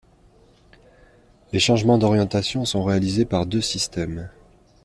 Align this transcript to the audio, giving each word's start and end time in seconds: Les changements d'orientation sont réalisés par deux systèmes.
Les 1.53 1.59
changements 1.59 1.99
d'orientation 1.99 2.65
sont 2.65 2.83
réalisés 2.83 3.23
par 3.25 3.45
deux 3.45 3.61
systèmes. 3.61 4.31